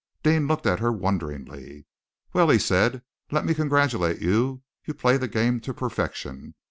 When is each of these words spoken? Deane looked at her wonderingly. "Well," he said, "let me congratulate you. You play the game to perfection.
Deane 0.23 0.47
looked 0.47 0.65
at 0.65 0.79
her 0.79 0.91
wonderingly. 0.91 1.85
"Well," 2.33 2.49
he 2.49 2.57
said, 2.57 3.03
"let 3.29 3.45
me 3.45 3.53
congratulate 3.53 4.19
you. 4.19 4.63
You 4.83 4.95
play 4.95 5.17
the 5.17 5.27
game 5.27 5.59
to 5.59 5.75
perfection. 5.75 6.55